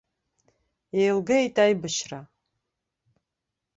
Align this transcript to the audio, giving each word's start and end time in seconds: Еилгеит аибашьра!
Еилгеит 1.01 1.55
аибашьра! 1.63 2.21